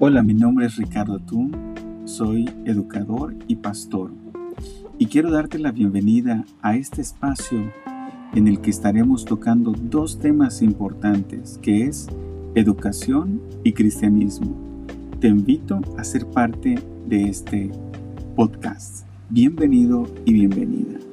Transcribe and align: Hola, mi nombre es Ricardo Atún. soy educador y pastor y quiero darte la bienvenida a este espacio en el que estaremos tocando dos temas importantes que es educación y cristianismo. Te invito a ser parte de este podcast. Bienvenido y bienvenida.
Hola, 0.00 0.24
mi 0.24 0.34
nombre 0.34 0.66
es 0.66 0.74
Ricardo 0.76 1.14
Atún. 1.14 2.02
soy 2.04 2.50
educador 2.64 3.36
y 3.46 3.54
pastor 3.54 4.10
y 4.98 5.06
quiero 5.06 5.30
darte 5.30 5.56
la 5.60 5.70
bienvenida 5.70 6.44
a 6.62 6.74
este 6.74 7.00
espacio 7.00 7.72
en 8.34 8.48
el 8.48 8.60
que 8.60 8.70
estaremos 8.70 9.24
tocando 9.24 9.72
dos 9.72 10.18
temas 10.18 10.62
importantes 10.62 11.60
que 11.62 11.84
es 11.84 12.08
educación 12.56 13.40
y 13.62 13.72
cristianismo. 13.72 14.56
Te 15.20 15.28
invito 15.28 15.80
a 15.96 16.02
ser 16.02 16.26
parte 16.26 16.74
de 17.06 17.28
este 17.28 17.70
podcast. 18.34 19.06
Bienvenido 19.30 20.08
y 20.24 20.32
bienvenida. 20.32 21.03